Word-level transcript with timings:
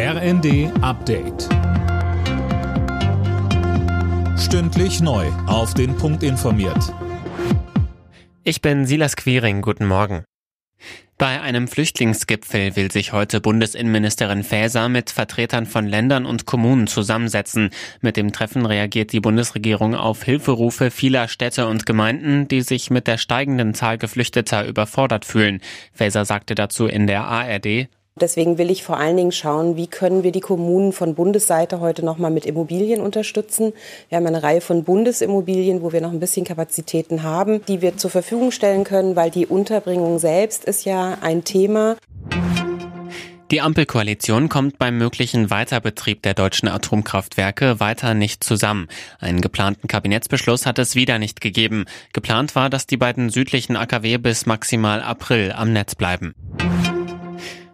RND 0.00 0.70
Update. 0.80 1.48
Stündlich 4.38 5.00
neu. 5.00 5.26
Auf 5.48 5.74
den 5.74 5.96
Punkt 5.96 6.22
informiert. 6.22 6.94
Ich 8.44 8.62
bin 8.62 8.86
Silas 8.86 9.16
Quiring. 9.16 9.60
Guten 9.60 9.86
Morgen. 9.86 10.22
Bei 11.18 11.40
einem 11.40 11.66
Flüchtlingsgipfel 11.66 12.76
will 12.76 12.92
sich 12.92 13.12
heute 13.12 13.40
Bundesinnenministerin 13.40 14.44
Faeser 14.44 14.88
mit 14.88 15.10
Vertretern 15.10 15.66
von 15.66 15.84
Ländern 15.84 16.26
und 16.26 16.46
Kommunen 16.46 16.86
zusammensetzen. 16.86 17.70
Mit 18.00 18.16
dem 18.16 18.30
Treffen 18.30 18.66
reagiert 18.66 19.12
die 19.12 19.18
Bundesregierung 19.18 19.96
auf 19.96 20.22
Hilferufe 20.22 20.92
vieler 20.92 21.26
Städte 21.26 21.66
und 21.66 21.86
Gemeinden, 21.86 22.46
die 22.46 22.60
sich 22.60 22.90
mit 22.90 23.08
der 23.08 23.18
steigenden 23.18 23.74
Zahl 23.74 23.98
Geflüchteter 23.98 24.64
überfordert 24.64 25.24
fühlen. 25.24 25.60
Faeser 25.92 26.24
sagte 26.24 26.54
dazu 26.54 26.86
in 26.86 27.08
der 27.08 27.24
ARD, 27.24 27.88
Deswegen 28.20 28.58
will 28.58 28.70
ich 28.70 28.82
vor 28.82 28.98
allen 28.98 29.16
Dingen 29.16 29.32
schauen, 29.32 29.76
wie 29.76 29.86
können 29.86 30.22
wir 30.22 30.32
die 30.32 30.40
Kommunen 30.40 30.92
von 30.92 31.14
Bundesseite 31.14 31.80
heute 31.80 32.04
nochmal 32.04 32.30
mit 32.30 32.46
Immobilien 32.46 33.00
unterstützen. 33.00 33.72
Wir 34.08 34.16
haben 34.16 34.26
eine 34.26 34.42
Reihe 34.42 34.60
von 34.60 34.84
Bundesimmobilien, 34.84 35.82
wo 35.82 35.92
wir 35.92 36.00
noch 36.00 36.12
ein 36.12 36.20
bisschen 36.20 36.44
Kapazitäten 36.44 37.22
haben, 37.22 37.64
die 37.66 37.80
wir 37.80 37.96
zur 37.96 38.10
Verfügung 38.10 38.50
stellen 38.50 38.84
können, 38.84 39.16
weil 39.16 39.30
die 39.30 39.46
Unterbringung 39.46 40.18
selbst 40.18 40.64
ist 40.64 40.84
ja 40.84 41.18
ein 41.20 41.44
Thema. 41.44 41.96
Die 43.50 43.62
Ampelkoalition 43.62 44.50
kommt 44.50 44.78
beim 44.78 44.98
möglichen 44.98 45.48
Weiterbetrieb 45.48 46.22
der 46.22 46.34
deutschen 46.34 46.68
Atomkraftwerke 46.68 47.80
weiter 47.80 48.12
nicht 48.12 48.44
zusammen. 48.44 48.88
Einen 49.20 49.40
geplanten 49.40 49.88
Kabinettsbeschluss 49.88 50.66
hat 50.66 50.78
es 50.78 50.94
wieder 50.94 51.18
nicht 51.18 51.40
gegeben. 51.40 51.86
Geplant 52.12 52.54
war, 52.54 52.68
dass 52.68 52.86
die 52.86 52.98
beiden 52.98 53.30
südlichen 53.30 53.76
AKW 53.76 54.18
bis 54.18 54.44
maximal 54.44 55.00
April 55.00 55.52
am 55.52 55.72
Netz 55.72 55.94
bleiben. 55.94 56.34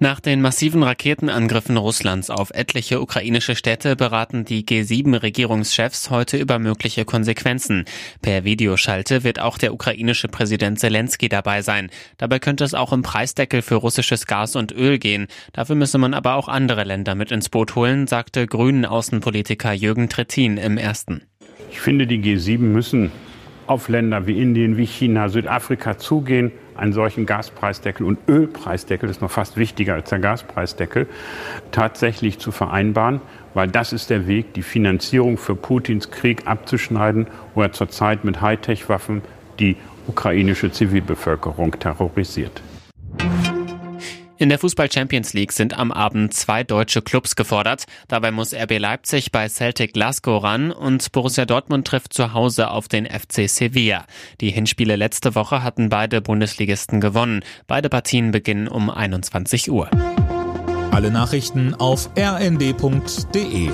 Nach 0.00 0.20
den 0.20 0.40
massiven 0.40 0.84
Raketenangriffen 0.84 1.76
Russlands 1.76 2.30
auf 2.30 2.50
etliche 2.54 3.00
ukrainische 3.00 3.56
Städte 3.56 3.96
beraten 3.96 4.44
die 4.44 4.64
G7-Regierungschefs 4.64 6.10
heute 6.10 6.36
über 6.36 6.60
mögliche 6.60 7.04
Konsequenzen. 7.04 7.84
Per 8.22 8.44
Videoschalte 8.44 9.24
wird 9.24 9.40
auch 9.40 9.58
der 9.58 9.74
ukrainische 9.74 10.28
Präsident 10.28 10.78
Zelensky 10.78 11.28
dabei 11.28 11.62
sein. 11.62 11.90
Dabei 12.16 12.38
könnte 12.38 12.62
es 12.62 12.74
auch 12.74 12.92
im 12.92 13.02
Preisdeckel 13.02 13.60
für 13.60 13.74
russisches 13.74 14.26
Gas 14.26 14.54
und 14.54 14.70
Öl 14.70 15.00
gehen. 15.00 15.26
Dafür 15.52 15.74
müsse 15.74 15.98
man 15.98 16.14
aber 16.14 16.34
auch 16.34 16.46
andere 16.46 16.84
Länder 16.84 17.16
mit 17.16 17.32
ins 17.32 17.48
Boot 17.48 17.74
holen, 17.74 18.06
sagte 18.06 18.46
Grünen 18.46 18.84
Außenpolitiker 18.84 19.72
Jürgen 19.72 20.08
Trittin 20.08 20.58
im 20.58 20.78
ersten. 20.78 21.22
Ich 21.72 21.80
finde, 21.80 22.06
die 22.06 22.18
G7 22.18 22.58
müssen 22.58 23.10
auf 23.68 23.88
Länder 23.88 24.26
wie 24.26 24.40
Indien, 24.40 24.76
wie 24.76 24.86
China, 24.86 25.28
Südafrika 25.28 25.98
zugehen, 25.98 26.52
einen 26.76 26.92
solchen 26.92 27.26
Gaspreisdeckel 27.26 28.06
und 28.06 28.18
Ölpreisdeckel, 28.28 29.08
das 29.08 29.16
ist 29.16 29.20
noch 29.20 29.30
fast 29.30 29.56
wichtiger 29.56 29.94
als 29.94 30.10
der 30.10 30.20
Gaspreisdeckel, 30.20 31.06
tatsächlich 31.72 32.38
zu 32.38 32.50
vereinbaren, 32.50 33.20
weil 33.54 33.68
das 33.68 33.92
ist 33.92 34.10
der 34.10 34.26
Weg, 34.26 34.54
die 34.54 34.62
Finanzierung 34.62 35.36
für 35.36 35.54
Putins 35.54 36.10
Krieg 36.10 36.46
abzuschneiden, 36.46 37.26
wo 37.54 37.62
er 37.62 37.72
zurzeit 37.72 38.24
mit 38.24 38.40
Hightech-Waffen 38.40 39.22
die 39.58 39.76
ukrainische 40.06 40.72
Zivilbevölkerung 40.72 41.78
terrorisiert. 41.78 42.62
In 44.40 44.50
der 44.50 44.60
Fußball 44.60 44.90
Champions 44.90 45.32
League 45.32 45.50
sind 45.50 45.76
am 45.76 45.90
Abend 45.90 46.32
zwei 46.32 46.62
deutsche 46.62 47.02
Clubs 47.02 47.34
gefordert. 47.34 47.86
Dabei 48.06 48.30
muss 48.30 48.54
RB 48.54 48.78
Leipzig 48.78 49.32
bei 49.32 49.48
Celtic 49.48 49.94
Glasgow 49.94 50.40
ran 50.44 50.70
und 50.70 51.10
Borussia 51.10 51.44
Dortmund 51.44 51.88
trifft 51.88 52.12
zu 52.12 52.32
Hause 52.34 52.70
auf 52.70 52.86
den 52.86 53.04
FC 53.04 53.48
Sevilla. 53.48 54.06
Die 54.40 54.50
Hinspiele 54.50 54.94
letzte 54.94 55.34
Woche 55.34 55.64
hatten 55.64 55.88
beide 55.88 56.20
Bundesligisten 56.20 57.00
gewonnen. 57.00 57.42
Beide 57.66 57.88
Partien 57.88 58.30
beginnen 58.30 58.68
um 58.68 58.90
21 58.90 59.72
Uhr. 59.72 59.90
Alle 60.92 61.10
Nachrichten 61.10 61.74
auf 61.74 62.08
rnd.de 62.16 63.70